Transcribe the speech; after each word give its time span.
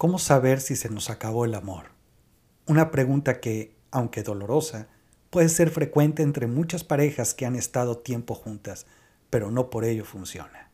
¿Cómo 0.00 0.18
saber 0.18 0.62
si 0.62 0.76
se 0.76 0.88
nos 0.88 1.10
acabó 1.10 1.44
el 1.44 1.54
amor? 1.54 1.90
Una 2.66 2.90
pregunta 2.90 3.38
que, 3.38 3.76
aunque 3.90 4.22
dolorosa, 4.22 4.88
puede 5.28 5.50
ser 5.50 5.68
frecuente 5.68 6.22
entre 6.22 6.46
muchas 6.46 6.84
parejas 6.84 7.34
que 7.34 7.44
han 7.44 7.54
estado 7.54 7.98
tiempo 7.98 8.34
juntas, 8.34 8.86
pero 9.28 9.50
no 9.50 9.68
por 9.68 9.84
ello 9.84 10.06
funciona. 10.06 10.70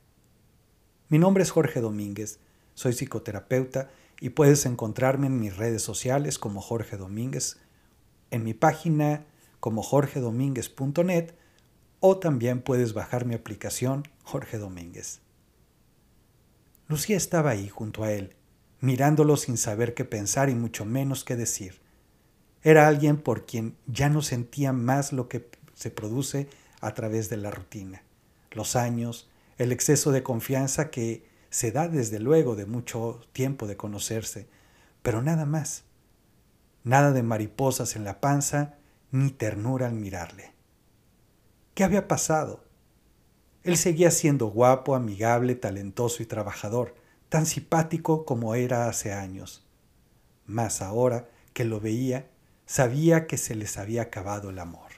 Mi 1.08 1.18
nombre 1.18 1.42
es 1.42 1.50
Jorge 1.50 1.80
Domínguez, 1.80 2.38
soy 2.74 2.92
psicoterapeuta 2.92 3.90
y 4.20 4.28
puedes 4.28 4.64
encontrarme 4.64 5.26
en 5.26 5.40
mis 5.40 5.56
redes 5.56 5.82
sociales 5.82 6.38
como 6.38 6.60
Jorge 6.60 6.96
Domínguez, 6.96 7.56
en 8.30 8.44
mi 8.44 8.54
página 8.54 9.26
como 9.58 9.82
jorgedomínguez.net 9.82 11.32
o 11.98 12.18
también 12.18 12.62
puedes 12.62 12.94
bajar 12.94 13.24
mi 13.24 13.34
aplicación 13.34 14.04
Jorge 14.22 14.58
Domínguez. 14.58 15.20
Lucía 16.86 17.16
estaba 17.16 17.50
ahí 17.50 17.68
junto 17.68 18.04
a 18.04 18.12
él, 18.12 18.36
mirándolo 18.80 19.36
sin 19.36 19.56
saber 19.56 19.94
qué 19.94 20.04
pensar 20.04 20.48
y 20.48 20.54
mucho 20.54 20.84
menos 20.84 21.24
qué 21.24 21.36
decir. 21.36 21.80
Era 22.62 22.88
alguien 22.88 23.16
por 23.16 23.46
quien 23.46 23.76
ya 23.86 24.08
no 24.08 24.22
sentía 24.22 24.72
más 24.72 25.12
lo 25.12 25.28
que 25.28 25.48
se 25.74 25.90
produce 25.90 26.48
a 26.80 26.94
través 26.94 27.28
de 27.28 27.36
la 27.36 27.50
rutina, 27.50 28.02
los 28.50 28.76
años, 28.76 29.28
el 29.58 29.72
exceso 29.72 30.12
de 30.12 30.22
confianza 30.22 30.90
que 30.90 31.26
se 31.50 31.72
da 31.72 31.88
desde 31.88 32.18
luego 32.18 32.56
de 32.56 32.66
mucho 32.66 33.20
tiempo 33.32 33.66
de 33.66 33.76
conocerse, 33.76 34.48
pero 35.02 35.22
nada 35.22 35.46
más. 35.46 35.84
Nada 36.84 37.12
de 37.12 37.22
mariposas 37.22 37.96
en 37.96 38.04
la 38.04 38.20
panza, 38.20 38.74
ni 39.10 39.30
ternura 39.30 39.86
al 39.86 39.94
mirarle. 39.94 40.52
¿Qué 41.74 41.84
había 41.84 42.08
pasado? 42.08 42.64
Él 43.62 43.76
seguía 43.76 44.10
siendo 44.10 44.46
guapo, 44.46 44.94
amigable, 44.94 45.54
talentoso 45.54 46.22
y 46.22 46.26
trabajador, 46.26 46.94
tan 47.28 47.46
simpático 47.46 48.24
como 48.24 48.54
era 48.54 48.88
hace 48.88 49.12
años. 49.12 49.66
Mas 50.46 50.82
ahora 50.82 51.28
que 51.52 51.64
lo 51.64 51.80
veía, 51.80 52.30
sabía 52.66 53.26
que 53.26 53.36
se 53.36 53.54
les 53.54 53.78
había 53.78 54.02
acabado 54.02 54.50
el 54.50 54.58
amor. 54.58 54.90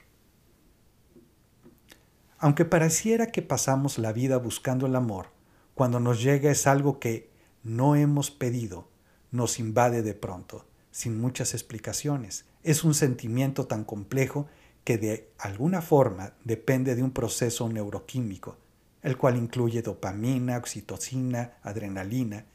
Aunque 2.37 2.65
pareciera 2.65 3.27
que 3.27 3.41
pasamos 3.41 3.97
la 3.97 4.13
vida 4.13 4.37
buscando 4.37 4.85
el 4.85 4.95
amor, 4.95 5.27
cuando 5.73 5.99
nos 5.99 6.21
llega 6.21 6.51
es 6.51 6.67
algo 6.67 6.99
que 6.99 7.29
no 7.63 7.95
hemos 7.95 8.31
pedido, 8.31 8.87
nos 9.31 9.59
invade 9.59 10.01
de 10.01 10.13
pronto, 10.13 10.65
sin 10.91 11.19
muchas 11.19 11.53
explicaciones. 11.53 12.45
Es 12.63 12.83
un 12.83 12.93
sentimiento 12.93 13.67
tan 13.67 13.83
complejo 13.83 14.47
que 14.83 14.97
de 14.97 15.31
alguna 15.37 15.81
forma 15.81 16.33
depende 16.43 16.95
de 16.95 17.03
un 17.03 17.11
proceso 17.11 17.67
neuroquímico 17.69 18.57
el 19.01 19.17
cual 19.17 19.37
incluye 19.37 19.81
dopamina, 19.81 20.57
oxitocina, 20.57 21.53
adrenalina, 21.63 22.45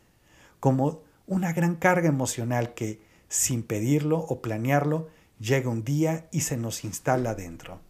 como 0.60 1.02
una 1.26 1.52
gran 1.52 1.76
carga 1.76 2.08
emocional 2.08 2.74
que, 2.74 3.02
sin 3.28 3.62
pedirlo 3.62 4.18
o 4.18 4.42
planearlo, 4.42 5.08
llega 5.38 5.70
un 5.70 5.84
día 5.84 6.28
y 6.30 6.40
se 6.40 6.56
nos 6.56 6.84
instala 6.84 7.34
dentro. 7.34 7.80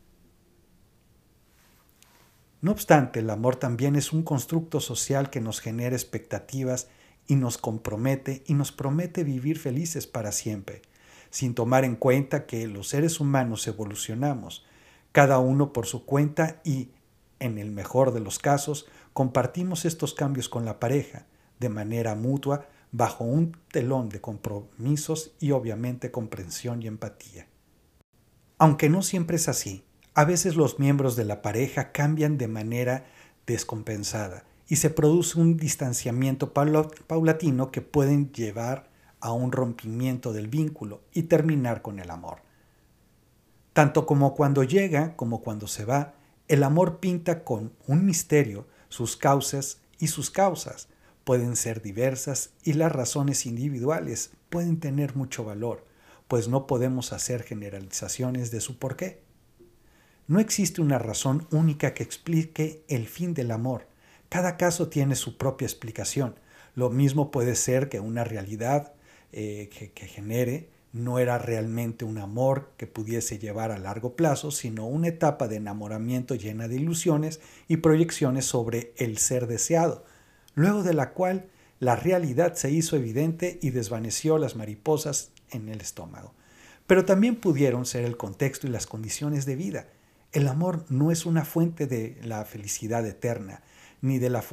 No 2.61 2.73
obstante, 2.73 3.21
el 3.21 3.29
amor 3.29 3.57
también 3.57 3.95
es 3.95 4.13
un 4.13 4.23
constructo 4.23 4.81
social 4.81 5.29
que 5.29 5.41
nos 5.41 5.61
genera 5.61 5.95
expectativas 5.95 6.89
y 7.27 7.37
nos 7.37 7.59
compromete 7.59 8.43
y 8.47 8.55
nos 8.55 8.73
promete 8.73 9.23
vivir 9.25 9.59
felices 9.59 10.07
para 10.07 10.33
siempre, 10.33 10.81
sin 11.31 11.55
tomar 11.55 11.85
en 11.85 11.97
cuenta 11.97 12.47
que 12.47 12.67
los 12.67 12.89
seres 12.89 13.21
humanos 13.21 13.67
evolucionamos, 13.67 14.65
cada 15.13 15.39
uno 15.41 15.73
por 15.73 15.87
su 15.87 16.07
cuenta 16.07 16.61
y 16.65 16.89
en 17.45 17.59
el 17.59 17.71
mejor 17.71 18.13
de 18.13 18.21
los 18.21 18.39
casos, 18.39 18.87
compartimos 19.13 19.85
estos 19.85 20.15
cambios 20.15 20.49
con 20.49 20.65
la 20.65 20.81
pareja 20.81 21.27
de 21.61 21.69
manera 21.69 22.15
mutua 22.15 22.67
bajo 22.91 23.25
un 23.25 23.57
telón 23.71 24.09
de 24.09 24.21
compromisos 24.21 25.35
y 25.41 25.51
obviamente 25.51 26.11
comprensión 26.11 26.83
y 26.83 26.87
empatía. 26.87 27.47
Aunque 28.59 28.89
no 28.89 29.03
siempre 29.03 29.37
es 29.37 29.49
así, 29.49 29.85
a 30.15 30.25
veces 30.25 30.57
los 30.57 30.79
miembros 30.79 31.17
de 31.17 31.25
la 31.25 31.43
pareja 31.43 31.93
cambian 31.93 32.39
de 32.39 32.49
manera 32.49 33.05
descompensada 33.47 34.45
y 34.69 34.77
se 34.77 34.91
produce 34.91 35.39
un 35.39 35.57
distanciamiento 35.57 36.53
paulatino 36.53 37.71
que 37.71 37.83
pueden 37.83 38.33
llevar 38.33 38.89
a 39.21 39.33
un 39.33 39.53
rompimiento 39.53 40.33
del 40.33 40.49
vínculo 40.49 41.03
y 41.13 41.25
terminar 41.25 41.83
con 41.83 41.99
el 41.99 42.11
amor. 42.11 42.39
Tanto 43.73 44.07
como 44.07 44.35
cuando 44.35 44.63
llega 44.63 45.17
como 45.17 45.43
cuando 45.43 45.67
se 45.67 45.85
va, 45.85 46.15
el 46.49 46.63
amor 46.63 47.01
pinta 47.01 47.45
con 47.45 47.73
un 47.87 48.05
misterio 48.05 48.67
sus 48.89 49.17
causas 49.17 49.81
y 49.99 50.09
sus 50.09 50.31
causas. 50.31 50.89
Pueden 51.25 51.57
ser 51.57 51.81
diversas 51.81 52.51
y 52.63 52.75
las 52.75 52.93
razones 52.93 53.47
individuales 53.47 54.31
pueden 54.51 54.79
tener 54.79 55.17
mucho 55.17 55.45
valor, 55.45 55.87
pues 56.29 56.49
no 56.49 56.67
podemos 56.67 57.13
hacer 57.13 57.43
generalizaciones 57.43 58.51
de 58.51 58.61
su 58.61 58.79
porqué. 58.79 59.23
No 60.27 60.39
existe 60.39 60.81
una 60.81 60.99
razón 60.99 61.47
única 61.51 61.95
que 61.95 62.03
explique 62.03 62.85
el 62.89 63.09
fin 63.09 63.35
del 63.35 63.51
amor. 63.51 63.89
Cada 64.29 64.57
caso 64.57 64.89
tiene 64.89 65.17
su 65.17 65.37
propia 65.39 65.67
explicación. 65.67 66.39
Lo 66.75 66.91
mismo 66.91 67.31
puede 67.31 67.57
ser 67.57 67.89
que 67.89 68.01
una 68.01 68.25
realidad 68.25 68.93
eh, 69.33 69.71
que 69.95 70.07
genere 70.07 70.74
no 70.95 71.19
era 71.19 71.39
realmente 71.39 72.05
un 72.05 72.19
amor 72.19 72.71
que 72.77 72.87
pudiese 72.87 73.41
llevar 73.41 73.73
a 73.73 73.79
largo 73.79 74.15
plazo, 74.15 74.53
sino 74.53 74.87
una 74.87 75.09
etapa 75.09 75.49
de 75.49 75.57
enamoramiento 75.57 76.37
llena 76.37 76.69
de 76.69 76.77
ilusiones 76.77 77.41
y 77.67 77.79
proyecciones 77.79 78.45
sobre 78.45 78.95
el 78.97 79.19
ser 79.19 79.49
deseado, 79.49 80.05
luego 80.55 80.85
de 80.85 80.95
la 80.95 81.11
cual 81.11 81.47
la 81.81 81.97
realidad 81.97 82.55
se 82.55 82.71
hizo 82.71 82.95
evidente 82.95 83.59
y 83.61 83.71
desvaneció 83.71 84.39
las 84.39 84.55
mariposas 84.55 85.33
en 85.51 85.69
el 85.69 85.81
estómago. 85.81 86.33
Pero 86.87 87.05
también 87.05 87.35
pudieron 87.35 87.87
ser 87.87 88.05
el 88.05 88.17
contexto 88.17 88.69
y 88.69 88.71
las 88.71 88.87
condiciones 88.87 89.47
de 89.47 89.57
vida. 89.57 89.89
El 90.31 90.47
amor 90.47 90.85
no 90.91 91.11
es 91.11 91.27
una 91.27 91.45
fuente 91.45 91.89
de 91.89 92.17
la 92.23 92.45
felicidad 92.45 93.05
eterna, 93.05 93.63
ni 94.01 94.19
de 94.19 94.31
la, 94.31 94.45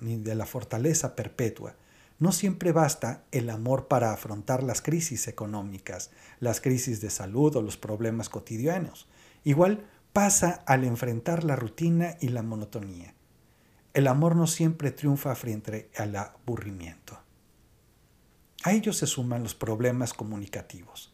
ni 0.00 0.16
de 0.16 0.34
la 0.34 0.46
fortaleza 0.46 1.14
perpetua 1.14 1.76
no 2.18 2.32
siempre 2.32 2.72
basta 2.72 3.24
el 3.32 3.50
amor 3.50 3.88
para 3.88 4.12
afrontar 4.12 4.62
las 4.62 4.82
crisis 4.82 5.28
económicas, 5.28 6.10
las 6.40 6.60
crisis 6.60 7.00
de 7.00 7.10
salud 7.10 7.56
o 7.56 7.62
los 7.62 7.76
problemas 7.76 8.28
cotidianos. 8.28 9.08
Igual 9.42 9.86
pasa 10.12 10.62
al 10.66 10.84
enfrentar 10.84 11.44
la 11.44 11.56
rutina 11.56 12.16
y 12.20 12.28
la 12.28 12.42
monotonía. 12.42 13.14
El 13.94 14.06
amor 14.06 14.36
no 14.36 14.46
siempre 14.46 14.90
triunfa 14.90 15.34
frente 15.34 15.90
al 15.96 16.16
aburrimiento. 16.16 17.18
A 18.62 18.72
ello 18.72 18.92
se 18.92 19.06
suman 19.06 19.42
los 19.42 19.54
problemas 19.54 20.14
comunicativos. 20.14 21.12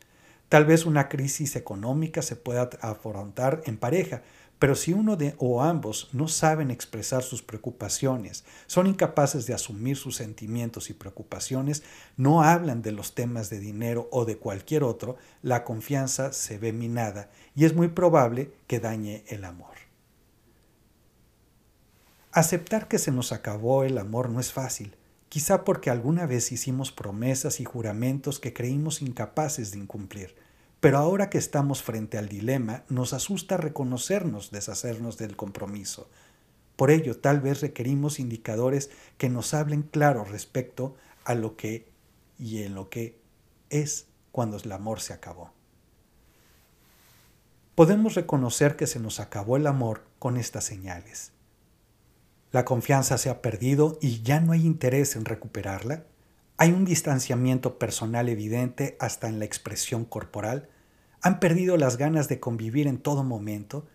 Tal 0.48 0.64
vez 0.64 0.84
una 0.84 1.08
crisis 1.08 1.56
económica 1.56 2.22
se 2.22 2.36
pueda 2.36 2.70
afrontar 2.80 3.62
en 3.66 3.76
pareja, 3.76 4.22
pero 4.60 4.74
si 4.74 4.92
uno 4.92 5.16
de 5.16 5.34
o 5.38 5.62
ambos 5.62 6.10
no 6.12 6.28
saben 6.28 6.70
expresar 6.70 7.22
sus 7.22 7.42
preocupaciones, 7.42 8.44
son 8.66 8.86
incapaces 8.86 9.46
de 9.46 9.54
asumir 9.54 9.96
sus 9.96 10.16
sentimientos 10.16 10.90
y 10.90 10.92
preocupaciones, 10.92 11.82
no 12.18 12.42
hablan 12.42 12.82
de 12.82 12.92
los 12.92 13.14
temas 13.14 13.48
de 13.48 13.58
dinero 13.58 14.06
o 14.12 14.26
de 14.26 14.36
cualquier 14.36 14.84
otro, 14.84 15.16
la 15.40 15.64
confianza 15.64 16.34
se 16.34 16.58
ve 16.58 16.74
minada 16.74 17.30
y 17.56 17.64
es 17.64 17.74
muy 17.74 17.88
probable 17.88 18.52
que 18.66 18.80
dañe 18.80 19.24
el 19.28 19.46
amor. 19.46 19.74
Aceptar 22.30 22.86
que 22.86 22.98
se 22.98 23.12
nos 23.12 23.32
acabó 23.32 23.82
el 23.82 23.96
amor 23.96 24.28
no 24.28 24.40
es 24.40 24.52
fácil, 24.52 24.94
quizá 25.30 25.64
porque 25.64 25.88
alguna 25.88 26.26
vez 26.26 26.52
hicimos 26.52 26.92
promesas 26.92 27.60
y 27.60 27.64
juramentos 27.64 28.38
que 28.38 28.52
creímos 28.52 29.00
incapaces 29.00 29.70
de 29.72 29.78
incumplir 29.78 30.36
pero 30.80 30.98
ahora 30.98 31.28
que 31.28 31.38
estamos 31.38 31.82
frente 31.82 32.16
al 32.18 32.28
dilema, 32.28 32.84
nos 32.88 33.12
asusta 33.12 33.56
reconocernos, 33.58 34.50
deshacernos 34.50 35.18
del 35.18 35.36
compromiso. 35.36 36.08
Por 36.76 36.90
ello, 36.90 37.18
tal 37.18 37.40
vez 37.40 37.60
requerimos 37.60 38.18
indicadores 38.18 38.90
que 39.18 39.28
nos 39.28 39.52
hablen 39.52 39.82
claro 39.82 40.24
respecto 40.24 40.96
a 41.24 41.34
lo 41.34 41.56
que 41.56 41.86
y 42.38 42.62
en 42.62 42.74
lo 42.74 42.88
que 42.88 43.20
es 43.68 44.06
cuando 44.32 44.56
el 44.56 44.72
amor 44.72 45.00
se 45.00 45.12
acabó. 45.12 45.52
Podemos 47.74 48.14
reconocer 48.14 48.76
que 48.76 48.86
se 48.86 48.98
nos 48.98 49.20
acabó 49.20 49.58
el 49.58 49.66
amor 49.66 50.02
con 50.18 50.38
estas 50.38 50.64
señales. 50.64 51.32
La 52.52 52.64
confianza 52.64 53.16
se 53.18 53.30
ha 53.30 53.42
perdido 53.42 53.98
y 54.00 54.22
ya 54.22 54.40
no 54.40 54.52
hay 54.52 54.66
interés 54.66 55.16
en 55.16 55.24
recuperarla. 55.24 56.04
Hay 56.62 56.72
un 56.72 56.84
distanciamiento 56.84 57.78
personal 57.78 58.28
evidente 58.28 58.98
hasta 59.00 59.28
en 59.28 59.38
la 59.38 59.46
expresión 59.46 60.04
corporal. 60.04 60.68
Han 61.22 61.40
perdido 61.40 61.78
las 61.78 61.96
ganas 61.96 62.28
de 62.28 62.38
convivir 62.38 62.86
en 62.86 62.98
todo 62.98 63.24
momento. 63.24 63.86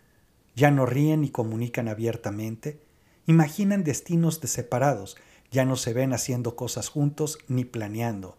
Ya 0.55 0.71
no 0.71 0.87
ríen 0.87 1.21
ni 1.21 1.29
comunican 1.29 1.87
abiertamente. 1.87 2.81
Imaginan 3.27 3.83
destinos 3.83 4.41
de 4.41 4.47
separados. 4.47 5.15
Ya 5.51 5.63
no 5.63 5.75
se 5.75 5.93
ven 5.93 6.11
haciendo 6.11 6.55
cosas 6.55 6.89
juntos 6.89 7.37
ni 7.47 7.65
planeando. 7.65 8.35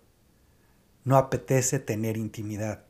No 1.05 1.19
apetece 1.19 1.79
tener 1.79 2.17
intimidad. 2.17 2.83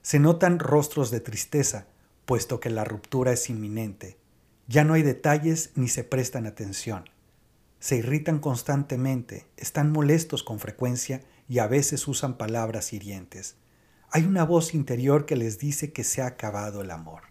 Se 0.00 0.18
notan 0.18 0.58
rostros 0.58 1.10
de 1.10 1.20
tristeza, 1.20 1.88
puesto 2.24 2.58
que 2.58 2.70
la 2.70 2.84
ruptura 2.84 3.32
es 3.32 3.50
inminente. 3.50 4.16
Ya 4.66 4.82
no 4.82 4.94
hay 4.94 5.02
detalles 5.02 5.72
ni 5.74 5.88
se 5.88 6.04
prestan 6.04 6.46
atención 6.46 7.04
se 7.84 7.96
irritan 7.96 8.38
constantemente, 8.38 9.44
están 9.58 9.92
molestos 9.92 10.42
con 10.42 10.58
frecuencia 10.58 11.20
y 11.50 11.58
a 11.58 11.66
veces 11.66 12.08
usan 12.08 12.38
palabras 12.38 12.94
hirientes. 12.94 13.56
Hay 14.10 14.24
una 14.24 14.42
voz 14.46 14.72
interior 14.72 15.26
que 15.26 15.36
les 15.36 15.58
dice 15.58 15.92
que 15.92 16.02
se 16.02 16.22
ha 16.22 16.26
acabado 16.28 16.80
el 16.80 16.90
amor. 16.90 17.24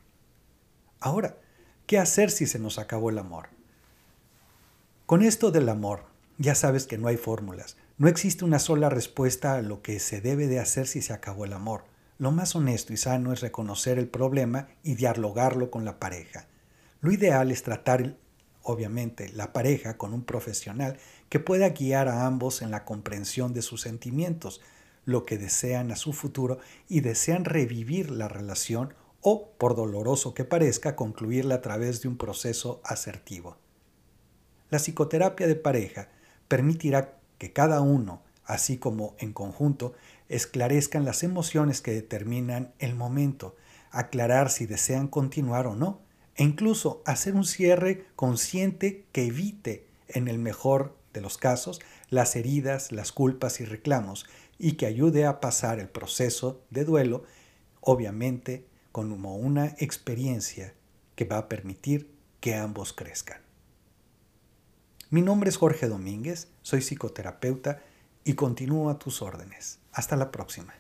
Ahora, 1.00 1.40
¿qué 1.88 1.98
hacer 1.98 2.30
si 2.30 2.46
se 2.46 2.60
nos 2.60 2.78
acabó 2.78 3.10
el 3.10 3.18
amor? 3.18 3.50
Con 5.08 5.24
esto 5.24 5.50
del 5.50 5.70
amor, 5.70 6.06
ya 6.38 6.54
sabes 6.54 6.86
que 6.86 7.00
no 7.00 7.08
hay 7.08 7.18
fórmulas. 7.18 7.76
No 7.98 8.08
existe 8.08 8.46
una 8.46 8.60
sola 8.60 8.90
respuesta 8.90 9.56
a 9.56 9.64
lo 9.64 9.82
que 9.82 10.00
se 10.00 10.22
debe 10.22 10.46
de 10.46 10.60
hacer 10.60 10.86
si 10.86 11.02
se 11.02 11.14
acabó 11.14 11.46
el 11.46 11.54
amor. 11.54 11.86
Lo 12.20 12.32
más 12.32 12.56
honesto 12.56 12.94
y 12.94 12.98
sano 12.98 13.34
es 13.34 13.42
reconocer 13.42 13.98
el 13.98 14.08
problema 14.08 14.68
y 14.84 14.94
dialogarlo 14.94 15.72
con 15.72 15.84
la 15.84 16.00
pareja. 16.00 16.46
Lo 17.02 17.12
ideal 17.12 17.50
es 17.50 17.64
tratar, 17.64 18.18
obviamente, 18.64 19.30
la 19.34 19.54
pareja 19.54 19.98
con 19.98 20.14
un 20.14 20.24
profesional 20.24 20.98
que 21.30 21.40
pueda 21.40 21.70
guiar 21.70 22.08
a 22.08 22.26
ambos 22.26 22.62
en 22.62 22.72
la 22.72 22.86
comprensión 22.86 23.54
de 23.54 23.62
sus 23.62 23.82
sentimientos, 23.82 24.62
lo 25.06 25.26
que 25.26 25.38
desean 25.38 25.92
a 25.92 25.96
su 25.96 26.14
futuro 26.14 26.60
y 26.88 27.02
desean 27.02 27.46
revivir 27.46 28.10
la 28.10 28.28
relación 28.28 28.94
o, 29.22 29.52
por 29.58 29.76
doloroso 29.76 30.34
que 30.34 30.46
parezca, 30.46 30.96
concluirla 30.96 31.56
a 31.56 31.62
través 31.62 32.02
de 32.02 32.08
un 32.08 32.18
proceso 32.18 32.82
asertivo. 32.84 33.58
La 34.70 34.80
psicoterapia 34.80 35.48
de 35.48 35.56
pareja 35.56 36.10
permitirá 36.48 37.18
que 37.38 37.54
cada 37.54 37.82
uno, 37.82 38.22
así 38.46 38.78
como 38.78 39.16
en 39.20 39.34
conjunto, 39.34 39.94
esclarezcan 40.30 41.06
las 41.06 41.24
emociones 41.24 41.82
que 41.82 41.92
determinan 41.92 42.74
el 42.80 42.96
momento, 42.96 43.56
aclarar 43.92 44.50
si 44.50 44.66
desean 44.66 45.08
continuar 45.08 45.68
o 45.68 45.76
no, 45.76 46.03
e 46.36 46.44
incluso 46.44 47.02
hacer 47.06 47.36
un 47.36 47.46
cierre 47.46 48.06
consciente 48.16 49.06
que 49.12 49.26
evite, 49.26 49.88
en 50.08 50.28
el 50.28 50.40
mejor 50.40 50.96
de 51.14 51.22
los 51.22 51.38
casos, 51.38 51.82
las 52.10 52.36
heridas, 52.36 52.92
las 52.92 53.12
culpas 53.12 53.60
y 53.60 53.66
reclamos, 53.66 54.26
y 54.58 54.74
que 54.74 54.86
ayude 54.86 55.26
a 55.26 55.40
pasar 55.40 55.80
el 55.80 55.90
proceso 55.90 56.62
de 56.70 56.86
duelo, 56.86 57.24
obviamente 57.82 58.66
como 58.92 59.36
una 59.36 59.76
experiencia 59.80 60.74
que 61.16 61.26
va 61.26 61.38
a 61.38 61.50
permitir 61.50 62.12
que 62.40 62.56
ambos 62.56 62.94
crezcan. 62.94 63.42
Mi 65.10 65.22
nombre 65.22 65.50
es 65.50 65.58
Jorge 65.58 65.88
Domínguez, 65.88 66.48
soy 66.62 66.82
psicoterapeuta 66.82 67.82
y 68.24 68.34
continúo 68.34 68.90
a 68.90 69.00
tus 69.00 69.22
órdenes. 69.22 69.80
Hasta 69.92 70.16
la 70.16 70.32
próxima. 70.32 70.74